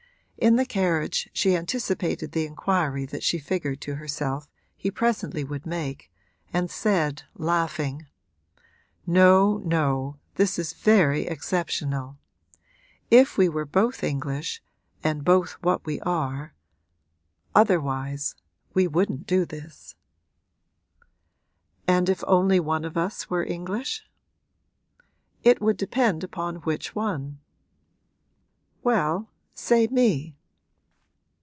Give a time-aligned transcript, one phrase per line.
[0.37, 5.67] In the carriage she anticipated the inquiry that she figured to herself he presently would
[5.67, 6.11] make
[6.51, 8.07] and said, laughing:
[9.05, 12.17] 'No, no, this is very exceptional;
[13.11, 14.63] if we were both English
[15.03, 16.55] and both what we are,
[17.53, 18.33] otherwise
[18.73, 19.93] we wouldn't do this.'
[21.87, 24.07] 'And if only one of us were English?'
[25.43, 27.39] 'It would depend upon which one.'
[28.81, 30.35] 'Well, say me.'